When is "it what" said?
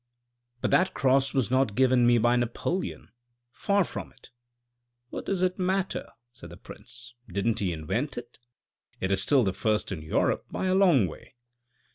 4.11-5.27